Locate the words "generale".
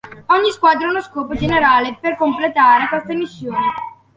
1.35-1.95